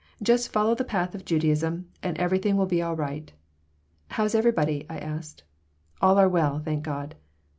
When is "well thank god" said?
6.27-7.13